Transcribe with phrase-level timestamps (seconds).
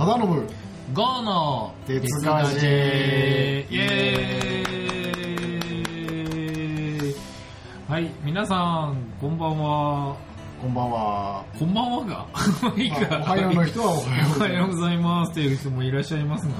[0.00, 0.26] 忠信。
[0.94, 1.74] ゴーの。
[1.86, 7.14] 鉄ガジェイエーイ。
[7.86, 10.16] はい、皆さん、こんばんは。
[10.62, 11.44] こんばんは。
[11.58, 12.26] こんばんはが。
[12.78, 13.18] いいか。
[13.18, 13.96] まあおはようの人はお
[14.40, 15.28] はようございます。
[15.28, 16.54] ございう人もいらっしゃいますが、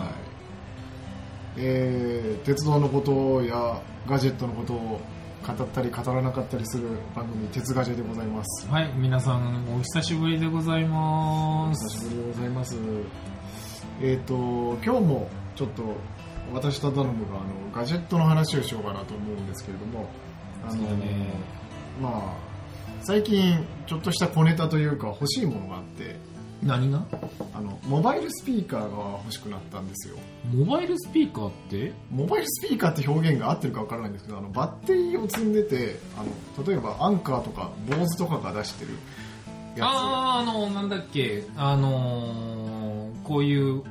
[1.57, 5.00] えー鉄道のことやガジェットのことを
[5.46, 8.68] 語ったり語らなかったりする番組鉄ガジェでございます。
[8.68, 11.89] はい、皆さん、お久しぶりでございまおす。
[11.99, 12.77] 久しぶりでございます
[14.00, 14.35] えっ、と
[14.85, 15.82] 今日もちょっと
[16.54, 20.09] 私と頼むがあのガジェットの話をしようかなと思うんですけれども
[20.67, 21.26] あのね。
[22.00, 22.50] まあ
[23.03, 26.17] 最近ちょっとした小ネタというか欲しいものがあって
[26.63, 27.03] 何が？
[27.54, 30.17] あのモバイルスピーカーが欲しくなったんですよ。
[30.54, 31.93] モバイルスピーカーって？
[32.11, 36.25] モバイルスピーカーって表現が合ってるかわからないんですけどあのバッテリーを積んでてあ
[36.61, 38.92] の例えばアンカーとか坊主とかが出してる
[39.77, 42.70] やあー、あの、なんだっけ、あのー
[43.25, 43.83] こういう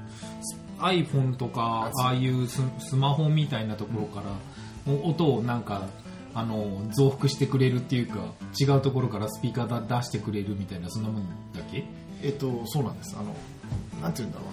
[0.42, 5.88] ス iPhone とか、あああいうススマホみたいなところから、お音をなんか、
[6.34, 11.82] あの、増幅してくれるっていうか、違うところからスピーカーだ出してくれるみたいな、そんなもんだっけ？
[11.82, 13.16] つえっとそうなんです。
[13.18, 13.36] あの
[14.02, 14.46] なんて言うんだろ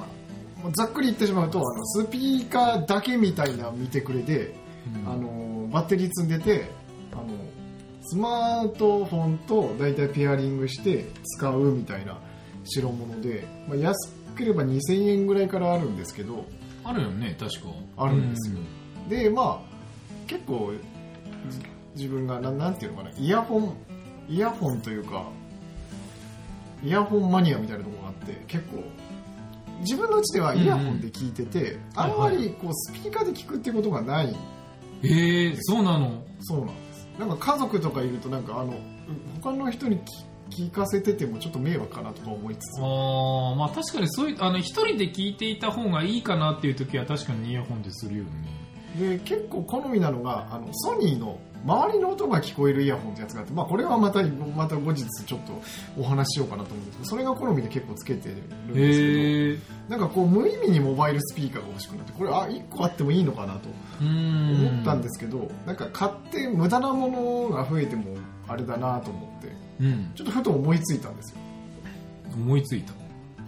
[0.65, 0.73] うな。
[0.73, 4.55] ざっくり言ってしまうとあのスピーカーだけみたいな見てくれで、
[5.05, 5.13] うん。
[5.13, 6.71] あのバッテリー積んでて
[7.13, 7.25] あの
[8.03, 12.19] スマートフォンと大体ペアリングして使うみたいな
[12.67, 16.45] 代物で、まあ、安ければ2000円ぐらいからあるんですけど
[16.85, 17.69] あるよね、確か。
[17.97, 18.59] あるんですよ。
[19.09, 20.73] でまあ結構
[21.49, 21.59] じ
[21.95, 23.77] 自分がななんていうのかなイヤホン
[24.29, 25.25] イヤホンというか
[26.85, 28.83] イヤホンマニアみたいなところがあって結構
[29.81, 34.35] 自分のうちではイヤホンで聞いてて、あんまりこうスピーカーで聞くってことがない。
[35.03, 36.23] えー、そうなの？
[36.41, 37.07] そうなんです。
[37.19, 38.75] なんか家族とかいるとなんかあの
[39.43, 40.01] 他の人に
[40.51, 48.31] 聞聞かせててもちょっと迷惑かなとか思いつつあーまあ確かにそういう、あの、一人で聞いていた方がいいかなっていう時は確かにイヤホンでするよね。
[48.99, 55.61] で結構好みなのがあのソニーの周りの音が聞こえるイヤホンってやつがあって、まあ、これはまたまた後日ちょっと
[55.99, 59.77] お話ししようかなと思うんですけどそれが好みで結構つけてるんですけど。
[59.89, 63.69] なんかこう無意味にモバイルスピーカーが欲しくなってこれあ1個あってもいいのかなと
[64.01, 68.17] 思ったんですけど、なんか買って無駄なものが増えても
[68.49, 70.13] あれだなと思ってうん。
[70.15, 71.39] ちょっとふと思いついたんですよ
[72.35, 72.93] 思いついた。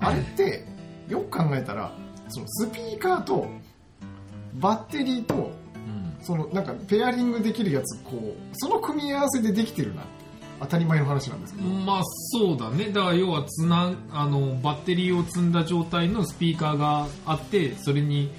[0.01, 0.65] あれって
[1.09, 1.93] よく考えたら
[2.29, 3.47] そのスピーカーと
[4.55, 5.53] バッテリーとうん。
[6.21, 10.19] そのなんかペアリングできるやつこうその組み合わせでできてるなって
[10.61, 12.87] 当たり前の話なんですけど、まあそうだね。
[12.87, 18.33] だから要はつな、あの、バッテリーを積んだ状態のスピーカーがあって、それに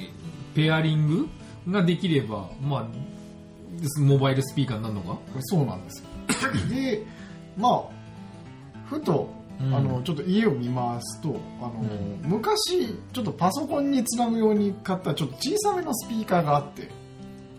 [0.00, 0.10] え
[0.56, 1.28] ペアリング
[1.70, 2.86] ができれば、まあ、
[4.00, 5.20] モバイルスピーカーになるのか？
[5.42, 6.08] そうなんですよ
[6.68, 7.04] で
[7.56, 7.82] まあ
[8.88, 9.74] ふとうん。
[9.74, 11.82] あのちょっと家を見ますとあの、
[12.22, 16.90] 昔ちょっとパソコンにつなぐように買ったちょっと小さめのスピーカーがあって。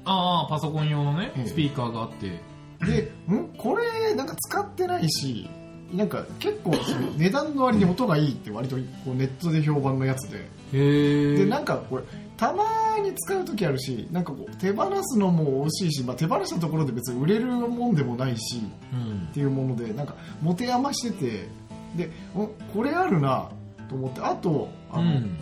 [0.05, 1.47] ああ、パソコン用のねえ、え。
[1.47, 2.39] スピーカーがあって。
[2.85, 3.47] でん？
[3.57, 5.49] これなんか使ってないし
[5.91, 10.47] なんか結構その値段の割に音がいいって割とこうネットで評判のやつで。
[10.71, 12.03] でなんかこれ
[12.37, 12.63] たま
[13.01, 18.61] に使う時あるしなんかこう手放すのも惜しいし、まあ、手放したところで別に売れるもんでもないし
[18.93, 19.33] うんっ。
[19.33, 21.49] ていうものでなんか持て余してて
[21.95, 22.09] でん
[22.73, 23.49] これあるな
[23.89, 25.37] と思ってあとあの、うん。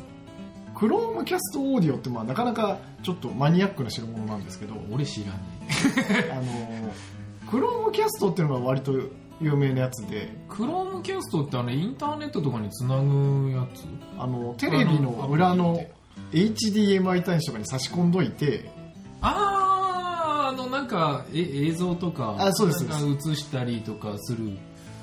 [0.76, 5.40] クロームキャストオーディオってまあなかなかちょっとマニアックな代物なんですけど俺知らね
[6.32, 6.94] あの
[7.50, 8.92] クロームキャストっていうのが割と
[9.42, 10.38] 有名なやつでえ。
[10.50, 13.84] クロームキャストってあの、インターネットとかにつなぐやつ？
[14.18, 15.82] あのテレビの裏の
[16.32, 18.70] HDMI 端子とかに差し込んどいて
[19.22, 24.58] あー、あの、なんか、え映像とか、あそうですなんか映したりとかする。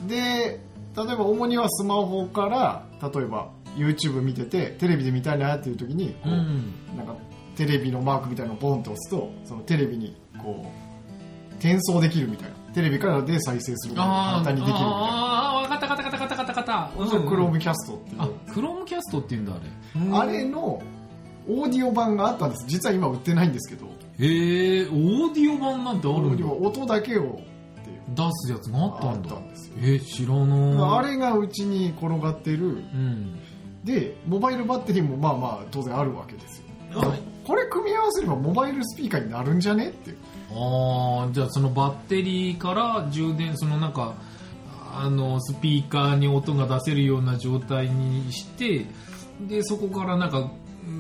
[0.07, 0.61] で
[0.95, 6.73] 例えば主にはスマホから例えば YouTube 見ててテレビで見たいなっていう時にこう、ん。
[6.97, 7.15] なんか
[7.57, 17.09] テレビのマークみたいなのをボンと押すとそのテレビにこう転送できるみたいなテレビからで再生する簡単にできるみたいなあー、わかったわかったわかったわかったわかった。
[17.11, 20.33] それクロームキャストっていうあ、クロームキャストって言うんだ、あれ。
[20.33, 20.83] あれの
[21.49, 22.65] オーディオ版があったんです。
[22.67, 23.87] 実は今売ってないんですけど。
[23.87, 26.47] へえ、オーディオ版なんてあオるんだ。
[26.47, 27.41] 音だけを
[28.11, 29.39] 出すやつがあったんだ。
[29.39, 29.75] んですよ。
[29.79, 31.07] えー、知らない。
[31.07, 32.67] あれがうちに転がってる。
[32.67, 33.39] うん。
[33.85, 36.59] でモバイルバッテリーもまあまあ当然あるわけです
[36.93, 37.01] よ。
[37.01, 40.15] はいこれ組み合わせればモバイルスピーカーになるんじゃねって
[40.53, 44.15] ああじゃあそのバッテリーから充電そのなんか
[44.95, 48.87] あのスピーカーに音が出せるような状態にして
[49.49, 50.53] でそこからなんか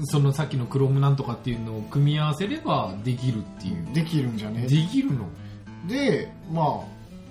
[0.05, 3.87] そのさっきのクロームなんとかっていうのを組み合わせればできるっていう。
[3.93, 4.63] できるんじゃね？
[4.63, 5.27] できるの？
[5.89, 6.63] でま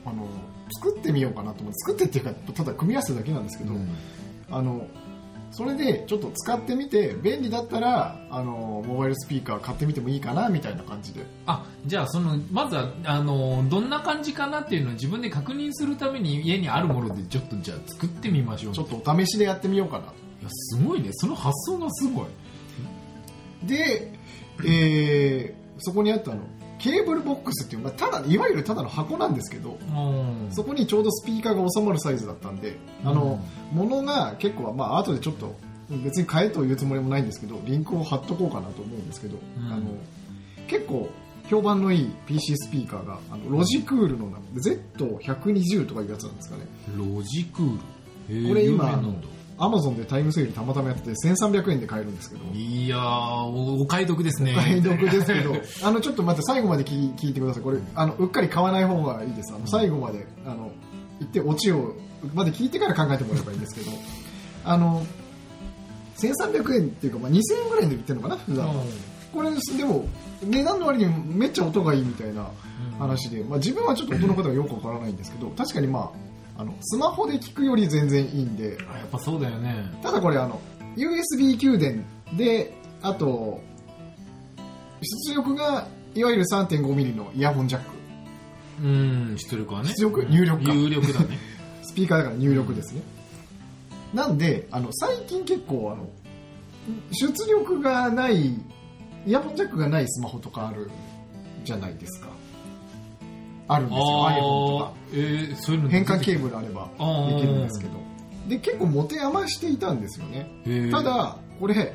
[0.05, 0.27] ああの
[0.83, 3.87] 作ってみようかなと思って作ってっていうかただ組み合わせただけなんですけど、うん。
[4.49, 4.87] あの
[5.51, 11.25] それでちょっと使ってみて便利だったらあのモバイルスピーカー買ってみてもいいかなみたいな感じで。
[11.45, 18.73] あじゃあそのまずはあのどんな感じかなっていうのを自分で確認するために家にあるものでちょっとじゃあ作ってみましょう。
[18.73, 20.13] ちょっとお試しでやってみようかなと。
[20.13, 21.09] いやすごいね。
[21.13, 22.25] その発想がすごい。
[23.67, 24.13] で、
[24.65, 26.41] えーそこにあったの
[26.79, 30.47] ケーブルボックスっていう、まあ、ただいわゆるただの箱なんですけどうん。
[30.51, 33.39] そこにちょうどスピーカーが収まるサイズだったんで、あの
[33.71, 35.55] 物が結構、まあ後でちょっと
[36.03, 39.71] 別に買えというつもりもないんですけどリンクを貼っとこうかなと思うんですけど、うん。
[39.71, 39.83] あの
[40.67, 41.09] 結構
[41.49, 46.65] 評判のいい PC スピーカーがあのロジクールの Z120 とかいうやつなんですかね。
[46.95, 47.73] ロジクー
[48.43, 48.47] ル。
[48.49, 49.01] これ今
[49.61, 52.43] アマゾンでタイムセールたまたまやってて1300円で買えるんですけど。
[52.51, 54.53] いやーおお買い得ですね。
[54.57, 55.55] お買い得ですけど。
[55.87, 57.63] あのちょっと待って最後まで聞い聞いてください。
[57.63, 59.53] これあのうっかり買わない方がいいです。
[59.53, 60.71] あの最後まであの
[61.19, 61.93] 言ってオチを
[62.33, 63.91] まで聞いてから考えてもらえばいいんですけど。
[64.63, 65.05] あの
[66.17, 68.69] 1300円っていうか、まあ、2000円ぐらいで売ってるのかな普段。
[69.33, 70.05] これでも
[70.43, 72.49] 値段の割にめっちゃ音がいいみたいな
[72.99, 78.77] 話で、まあ、自分はちょっと音のことがよくわからないんですけど確かにまああのスマホで聞くより全然いいんで。
[78.93, 79.85] あやっぱそうだよね。
[80.01, 80.59] ただこれあの
[80.95, 82.05] USB 給電
[82.37, 83.61] であと
[85.01, 87.91] 出力がいわゆる 3.5mm のイヤホンジャック。
[88.83, 89.89] うん出力はね。
[89.89, 90.25] 出力？
[90.25, 90.73] 入力か。
[90.73, 91.37] 有力だね。
[91.83, 93.01] スピーカーだから入力ですね。
[94.13, 96.09] なんであの最近結構あの
[97.11, 100.89] 出力がないイヤホンジャックがないスマホとかある
[101.63, 102.29] じゃないですか
[103.73, 104.93] あるんですよ iPhone とか。
[105.13, 106.89] えー、そういうの変換ケーーブルあれば
[107.29, 107.93] できるんですけど。
[108.47, 110.91] で結構持て余していたんですよね。
[110.91, 111.93] ただこれ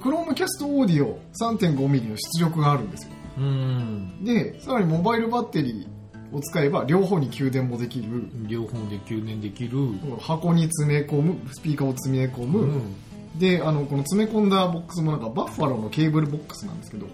[0.00, 3.12] Chromecast オーディオ 3.5mm の出力があるんですよ。
[3.38, 4.24] うん。
[4.24, 8.28] でさらにモバイルバッテリーを使えば両方に給電もできる。
[8.46, 9.78] 両方で給電できる。
[10.20, 12.94] 箱に詰め込むスピーカーを詰め込む、うん。
[13.38, 17.06] であのこの詰め込んだボックスもなんかバッファローのケーブルボックスなんですけど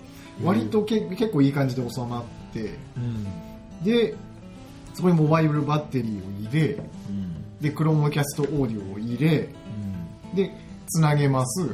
[0.42, 2.78] 割とけ、結構いい感じで収まって。
[2.96, 3.84] うん。
[3.84, 4.14] で
[4.94, 7.60] そこにモバイルバッテリーを入れうん。
[7.60, 9.48] で Chromecast オーディオを入れ
[10.32, 10.34] うん。
[10.34, 10.52] で
[10.88, 11.68] つなげます。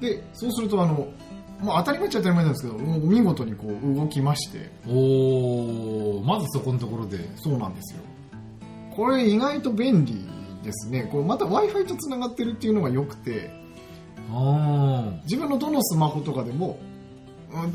[0.00, 1.08] でそうするとあの、
[1.60, 4.70] まあ、当たり前っちゃ当たり前なんですけどもう見事にこう動きまして。
[4.86, 7.18] うんおおまずそこのところで。
[7.36, 8.02] そうなんですよ。
[8.94, 10.14] これ意外と便利
[10.62, 11.08] ですね。
[11.10, 13.50] これまた w i f i とつながってるっていうのが良くて。
[14.30, 16.97] あ自分のどのスマホとかでもうん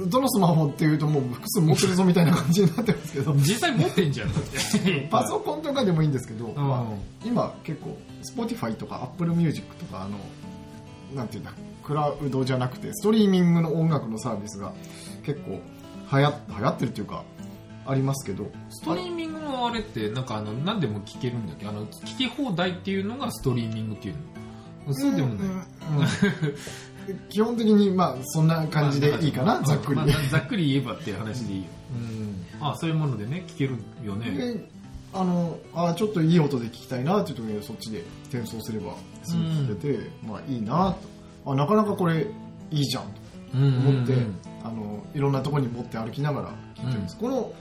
[0.08, 3.32] どのスマホっていうともう複数持ってるぞみたいな感じになってるんですけど。
[3.32, 4.30] あ実際持ってんじゃん。
[5.10, 6.56] パソコンとかでもいいんですけど、ん。
[6.56, 10.18] まあ、今結構 Spotify とか Apple Music とかあの
[11.16, 11.52] なんていうんだ
[11.84, 14.74] クラウドじゃなくてストリーミングの音楽のサービスが
[15.26, 15.60] 結構
[16.16, 17.24] 流行流行ってるっていうか
[17.86, 18.50] ありますけど。
[18.70, 21.66] ストリーミングのあれってなんかあの何でも聞けるんだっけ？
[21.68, 24.16] あの聞き放題っていうのがストリーミングっていう
[24.88, 24.94] の？
[24.94, 25.62] そうでもない、うんうん
[27.30, 31.66] 基本的にまあそんな感じでいいかな、ざっくり、まあざっくり言えばっていう話でいいよ、
[32.62, 34.32] うん、あそういうものでね聞けるよね。
[34.32, 34.66] で
[35.14, 40.96] あのあちょっといい音で聞きたいなっていう時にそっちで転送すればすぐ聞けて、まあいいな
[41.46, 41.52] と。
[41.52, 42.26] あなかなかこれ
[42.72, 43.04] いいじゃん。
[43.54, 44.16] と思って、
[44.64, 47.54] あのいろんなところに持って歩きながら聞いてるんです、この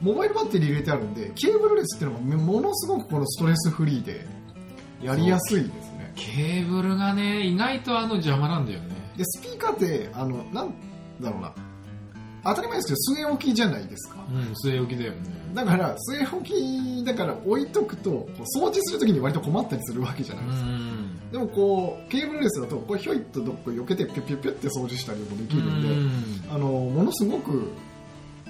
[0.00, 4.26] モバイルバッテリー入れてあるんでケーブルレスっていうのがものすごくこのストレスフリーで
[5.02, 5.85] やりやすいですね
[6.16, 8.96] ケーブルがね意外とあの邪魔なんだよね。
[9.16, 10.74] でスピーカーってあのなん
[11.20, 11.52] だろうな。
[12.42, 14.16] 当たり前ですけど据え置きじゃないですか。
[14.30, 15.18] うん据え置きだよね。
[15.54, 21.30] だから据え置きだから置いとくとこう掃除するときに割と困ったりするわけじゃないうですか、ん。
[21.32, 26.54] でもこうケーブルレスだとこうひょいっとどっか避けてピュッピュッピュッって掃除したりもできるんで、うん。
[26.54, 27.70] あのものすごく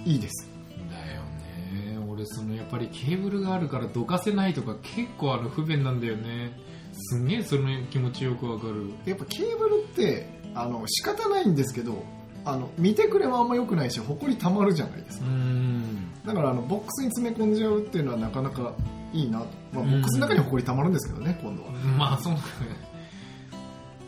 [0.04, 0.50] いいです。
[0.90, 1.99] だよね。
[2.08, 6.52] 俺そのやっぱりケーブルがあるからどかせないとか結構あの不便なんだよね
[6.96, 8.90] すんげえその気持ちよくわかる。
[9.04, 12.02] やっぱケーブルってあの仕方ないんですけど
[12.44, 16.12] あの見てくれもあんま良くないし埃たまるじゃないですうかん。
[16.24, 18.74] だからあのボックスに詰め込んじゃうっていうのはなかなか
[19.12, 21.70] いいなと、まあ、ボックスの中に埃たまるんですけどね今度は。
[21.98, 22.38] まあそうだ。
[22.40, 22.44] ね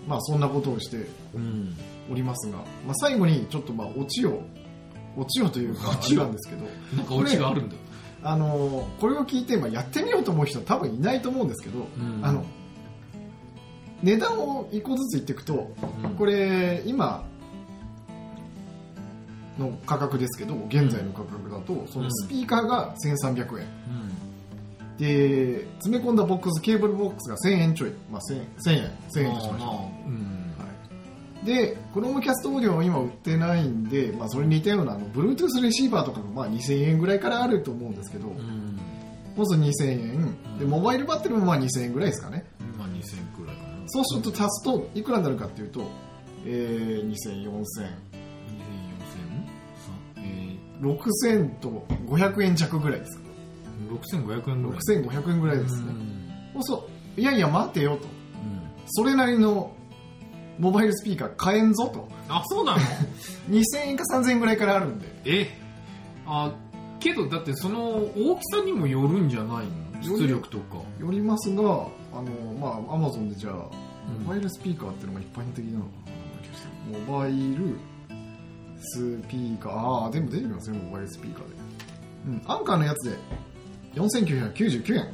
[0.07, 1.76] まあそんなことをしてうん。
[2.11, 4.40] おりますが、まあ、最後にちょっとまあオチを
[5.16, 6.64] オチをというかあ オチなんですけど。
[6.97, 7.75] なんかオチがあるんだ。
[8.23, 12.21] あのこれを聞いて、まあ、やってみようと思う人多分いないと思うんですけど、うん。
[12.25, 12.45] あの
[14.02, 15.73] 値段を一個ずつ言っていくと、
[16.05, 16.11] うん。
[16.17, 17.25] これ今
[19.59, 24.97] の価格ですけど現在の価格だとそのスピーカーが1300円、うん。
[24.99, 29.83] で詰め込んだボックスケーブルボックスが1000円ちょい、まあ、1000, 1000円1000円としましょう、まあまあ。
[30.07, 30.38] うん
[31.45, 38.78] で、 Chromecast Audio は今売ってないんで、まあ、それに似たようなあの Bluetooth レシーバーとかがまあ2000円ぐらいからあると思うんですけど、うん。
[39.37, 40.37] まず2000円。
[40.59, 42.45] でモバイルバッテリーもまあ2000円ぐらいですかね
[43.88, 45.83] そうすると足すといくらになるかっていうと、
[46.45, 47.59] えー、2000、4000、2000
[50.18, 53.18] 4000え6000と500円弱ぐらいです。
[53.18, 54.80] かー、6500円ぐらい。
[54.80, 55.87] 6500円ぐらいですね。
[55.88, 56.62] うん。
[56.62, 58.07] そうそういやいや待てよと。
[58.90, 59.73] それなりの
[60.59, 62.09] モバイルスピーカー買えんぞと。
[62.28, 62.78] あそうなの？
[63.50, 65.07] 2000円か3000円ぐらいからあるんで。
[65.25, 65.49] え？
[66.26, 66.52] あ
[67.00, 67.80] けどだってその
[68.16, 69.88] 大きさにもよるんじゃないの？
[70.02, 70.76] 出力とか。
[71.00, 71.88] よりますがあの
[72.61, 75.90] まあアマゾンでじゃあうんモバイルスピーカーっていうのが一般的なのか
[76.93, 77.76] なモバイル
[78.81, 79.73] スピーカー。
[79.73, 81.55] ああでも出てきますねモバイルスピーカーで、
[82.26, 83.17] うん、アンカーのやつで
[83.95, 85.09] 4999円。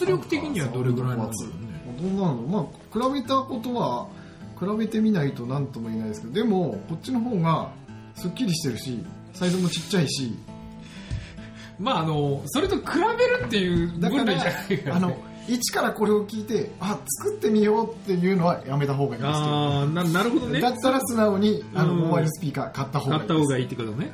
[0.00, 1.66] 出力的にはどれぐらいなんだろうね。
[2.00, 2.34] どんなの？
[2.42, 4.08] まあ比べたことは
[4.58, 7.70] 比べてみないと何とも言えないですけどでもこっちの方が
[8.14, 10.34] すっきりしてるしサイズもちっちゃいし
[11.78, 12.82] まああのそれと比
[13.18, 15.16] べるっていうだから分類じゃないからあの
[15.48, 19.54] 一からこれを聞いてあ作ってみようっていうのはやめた方がいいんですけど。
[19.54, 20.60] あーななるほどね。
[20.60, 22.00] だったら素直にあのうん。
[22.00, 24.12] モバイルスピーカー買った方がいいい買った方がいいってことね。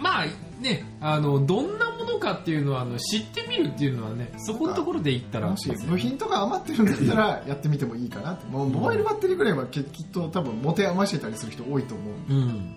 [0.00, 0.26] まあ
[0.60, 8.46] ねあのどんなものかっていうのはあの知ってみるっていうのはねそこのところで言ったらもし部品とか余ってるんだったらやってみてもいいかなって。
[8.46, 12.32] もうモバイルバッテリーぐらいはききっと多分持て余してたりする人多いと思う。
[12.32, 12.76] うん。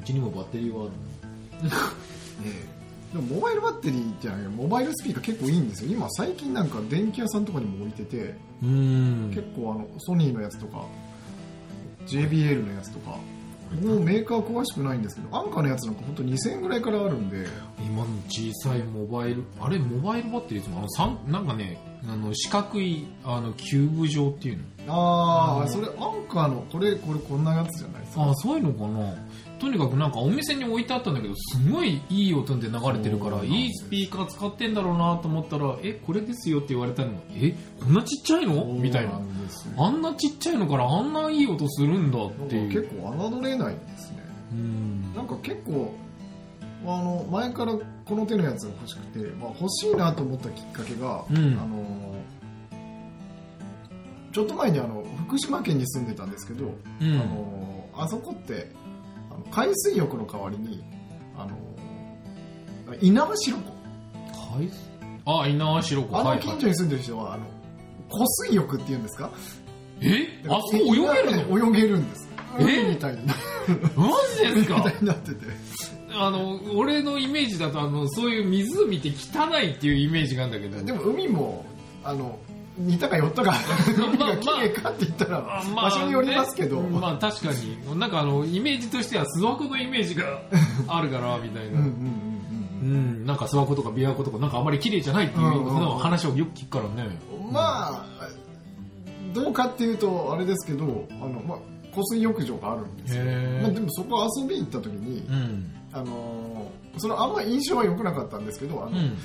[0.00, 0.92] うちにもバッテリーはある
[3.12, 5.90] でもモバイルバッテリーじゃないモバイルスピーカー結構いいんですよ。
[5.90, 9.30] 今最近なんか電気屋さんとかにも置いててうん。
[9.34, 10.86] 結構あのソニーのやつとか
[12.06, 13.18] JBL のやつとか
[13.82, 17.46] もうメーカー詳しくないんですけどアンカーのやつなんか本当2000円ぐらいからあるんで。
[17.84, 20.86] 今の小さいモバイルあれモバイルバッテリーですもん。
[20.98, 21.78] あのなんかね
[22.08, 24.62] あの四角いあのキューブ状っていうの。
[24.62, 25.94] うんああそれアン
[26.28, 28.28] カーのこれこれこんなやつじゃないですか？
[28.28, 29.14] あそういうのかな。
[29.60, 38.64] とにかくなんかお店に置いてあったんだけどすごいいい音で流れてるからいいスピーカー使ってんだろうなと思ったらえこれですよって言われたのがえこんなちっちゃいの？
[38.64, 39.20] みたいな。
[39.78, 42.68] あんなちっちゃいのからあんないい音するんだっていう。
[42.82, 44.24] 結構侮れないですね。
[44.50, 45.14] うん。
[45.14, 45.94] なんか結構
[46.84, 47.72] あの前から
[48.04, 51.36] この手のやつが欲しくて、まあ、欲しいなと思ったきっかけが、うん。
[51.60, 52.12] あの
[54.32, 57.12] ちょっと前にあの福島県に住んでたんですけど、うん。
[57.12, 58.70] あのあそこって
[59.30, 60.82] あの海水浴の代わりに
[61.36, 61.56] あの
[63.00, 64.56] 猪苗代湖。
[64.56, 64.70] はい
[65.24, 66.18] あ猪苗代湖。
[66.20, 67.44] あの近所に住んでる人はあの
[68.08, 69.30] 湖水浴っていうんですか？
[70.00, 70.42] え？
[70.48, 71.68] あそこ泳げるの？
[71.70, 72.28] 泳げるんです。
[72.58, 72.64] え？
[72.64, 73.34] 海みたいにな
[73.96, 75.46] マジです みかたいになってて
[76.14, 80.84] あの俺のイメージだとあのそういう湖って汚いっていうイメージがあるんだけど。
[80.84, 81.64] でも海も
[82.04, 82.38] あの
[82.78, 83.54] 似たか寄ったか
[83.96, 86.88] 海が綺麗かって言ったらあ場所によりますけど、ね。
[86.88, 87.98] まあ確かに。
[87.98, 90.42] なんかあのイメージとしては諏訪湖のイメージが
[90.88, 92.32] あるからみたいな、うんうん
[92.82, 97.18] うんうん、なんか諏訪湖とか琵琶湖とかなんかあまり綺麗じゃないっていうの話をよく聞くからね。
[97.30, 98.32] うんうんまあ
[99.34, 101.58] どうかっていうとあれですけどあの、まあ、
[101.94, 105.70] 湖水浴場があるんですよ、へまあ、でもそこ遊びに行った時に、うん。
[105.92, 109.16] あのーそのあんま印象は良くなかったんですけどあの、うん。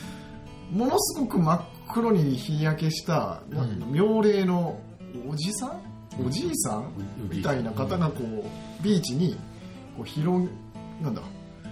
[0.72, 1.62] ものすごく真っ
[1.94, 3.92] 黒に日焼けした、うん。
[3.92, 4.80] 妙齢の
[5.30, 6.26] おじさん？
[6.26, 6.92] おじいさん？
[7.30, 9.38] みたいな方がこうビーチに
[9.98, 10.48] こう広
[11.02, 11.22] なんだ？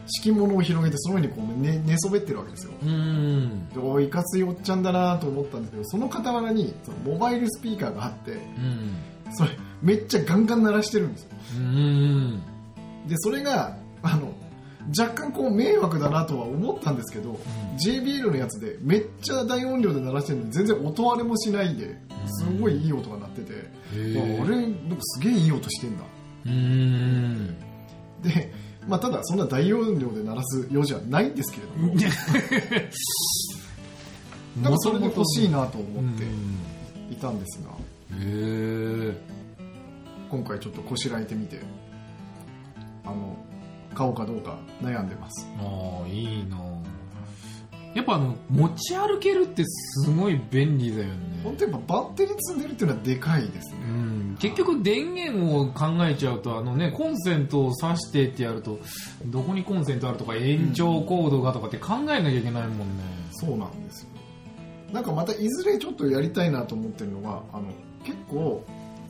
[0.08, 2.74] 敷物を広げてその上にこう寝寝そべってるわけですよ。
[2.84, 3.70] うん。
[3.70, 8.96] でおいいかついおっちゃんだなと思ったんですけどその傍らにそのモバイルスピーカーがあってうん。
[9.34, 11.30] それめっちゃガンガン鳴らしてるんですよ。
[11.58, 12.42] うん。
[13.08, 14.34] でそれがあの
[14.90, 17.40] 若干こう迷惑だなとは思ったんですけど、
[17.86, 23.54] JBL のやつでめっちゃ大音量で鳴らしてるのに全然音割れもしないですごいいい音が鳴ってて、
[23.94, 26.04] へまあ、なんかすげえいい音してんだ。
[26.46, 27.58] うん。
[28.22, 28.54] で、
[28.88, 31.96] まあ、ただそんな大音量で鳴らすようじゃないんですけれども。
[34.62, 36.24] だからそれで欲しいなと思って
[37.12, 37.72] いたんですが。
[37.72, 37.76] へ
[38.22, 39.36] え。
[40.30, 41.60] 今回ちょっとこしらえてみて
[43.96, 45.48] 買おうかどうか悩んでます。
[45.60, 46.58] ああ、いいな。
[47.96, 51.36] やっぱあの、持ち歩けるってすごい便利だよね。
[51.46, 53.78] 本当やっぱバッテリー積んでるっていうのはでかいですね。
[53.88, 58.80] うん、結局電源を考えちゃうとあの、ね、コンセントを挿してってやると
[59.28, 64.10] どこにコンセントあるとか延長コードがとかって考えなきゃいけないもんね、そうなんですよ。
[64.92, 67.68] なんかまたいずれちょっとやりたいなと思ってるのがあの
[68.04, 68.66] 結構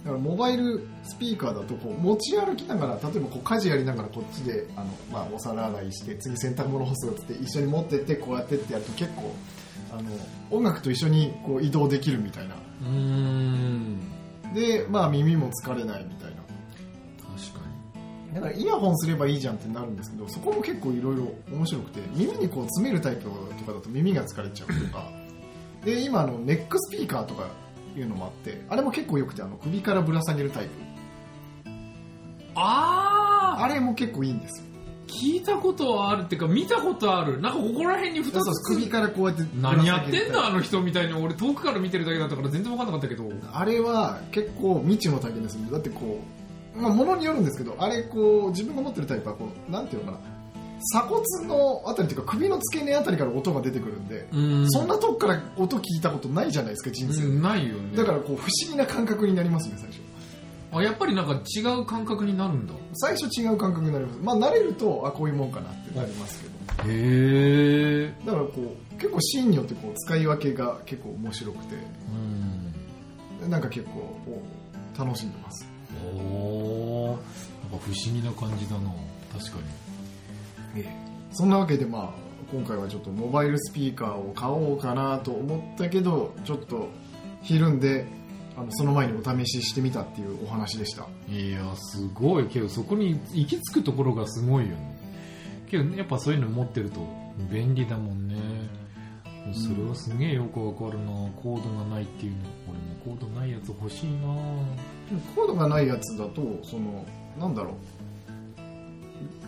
[0.05, 9.33] だからモバイルスピーカーだとこう持ち歩きながら例えばこう家事やりながらこっちであの、まあ、お皿洗いして次洗濯物干すよって一緒に持ってってこうやってってやると結構
[9.91, 10.09] あの
[10.51, 12.53] 音楽と一緒にこう移動できるみたいな。
[12.53, 13.99] うーん
[14.53, 16.35] で、まあ、耳も疲れないみたいな。
[17.35, 17.65] 確か
[18.35, 23.31] だからイヤホンすればいいじゃんってなるんですけどそこも結構いろいろ面白くて耳にこう詰めるタイプと
[23.65, 25.09] かだと耳が疲れちゃうとか。
[25.83, 27.47] で今あのネックスピーカーとか
[27.99, 30.71] いうのもあってあれも結構よくてあの首からぶら下げるタイプ。
[32.55, 34.65] ああれも結構いいんですよ。
[35.07, 37.39] 聞いたことはあるっていうか見たことある。
[37.41, 41.13] なんかここら辺に2そうそうつ首からこうやって何やってんだあの人みたいに。
[41.13, 43.29] 俺遠くから見てるだけだったから全然分かんなかったけど。
[43.53, 46.21] あれは結構未知の体験ですだってこ
[46.75, 50.34] うまあ物によるんですけどあれこう自分が持ってるタイプはこうなんていうのかな
[50.79, 54.71] 鎖骨のあたりというか首の付け根あたりから音が出てくるんで、うん。
[54.71, 57.21] そんなとこから音聞いたことないじゃないですか人生。
[57.21, 57.97] で、うんないよね。
[57.97, 59.99] だからこう不思議な感覚になりますね最初。
[60.71, 62.73] あやっぱりなんか違う感覚になるんだ。
[62.93, 64.19] 最初違う感覚になります。
[64.21, 66.55] まあ慣れるとあこういうもんかなってなりますけど。
[66.89, 71.75] へえだからこう結構シーンによってこう使い分けが結構面白くて。
[73.41, 73.49] うん。
[73.49, 73.91] なんか結構
[74.25, 74.41] こ
[74.95, 75.65] う楽しんでます。
[76.03, 77.19] おお
[77.71, 78.91] 不思議な感じだな。
[79.37, 79.57] 確か
[81.31, 86.89] そんなわけでまあ今回はちょっとモバイルスピーカーを買おうかなと思ったけどちょっと
[87.41, 88.05] ひるんで
[88.57, 91.07] あのその前にお試ししてみたっていうお話でした。
[91.27, 94.97] にいやすごいけどそこに行き着くところがすごいよね。
[95.69, 97.01] けどやっぱそういうの持ってると
[97.51, 98.35] 便利だもんね。
[99.53, 101.11] それはすげえよくわかるな。
[101.43, 102.37] コードがないっていうの。
[102.69, 104.27] 俺もコードないやつ欲しいな。
[105.35, 107.05] コードがないやつだとその
[107.37, 107.73] なんだろう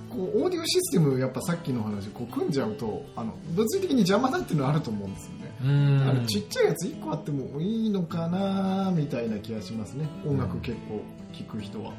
[0.09, 5.55] こうオーディオシステムやっぱさっきの話こう組んじゃうとあの物理的に邪魔だっていうのはあると思うんですよね。
[5.63, 6.09] うん。
[6.09, 10.07] あのちっちゃいやつ1個あってもいいのかなみたいな気がしますね。
[10.25, 11.01] 音楽結構
[11.33, 11.91] 聴く人は。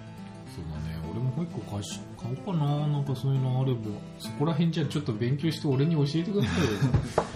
[0.55, 0.99] そうだね。
[1.11, 3.81] 俺ももう一個買し買おうかななんかそういうのあれば
[4.19, 6.71] そこら辺じゃちょっと勉強して俺に教えてくださいよ。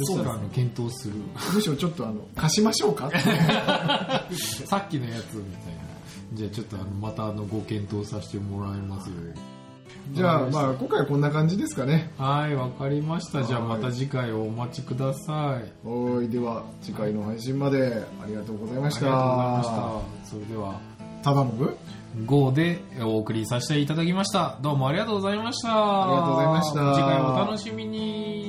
[0.00, 1.14] そしたらあの検討する。
[1.54, 3.10] むしろちょっとあの貸しましょうか？
[4.66, 5.88] さっきのやつみたいな。
[6.34, 9.08] じゃあちょっとあのまたあのご検討させてもらいます。
[9.08, 9.14] よ
[10.12, 12.10] じゃあまあ今回はこんな感じですかね。
[12.18, 13.42] はいわかりました。
[13.42, 15.86] じゃあはいまた次回をお待ちください。
[15.86, 18.06] はいでは次回の配信まで。
[18.22, 19.06] ありがとうございました。
[19.06, 20.30] ありがとうございました。
[20.30, 20.80] それでは
[21.22, 21.76] ただのぶ
[22.24, 24.58] 5でお送りさせていただきました。
[24.62, 25.68] どうもありがとうございました。
[25.70, 26.94] ありがとうございました。
[26.94, 28.47] 次回お楽しみに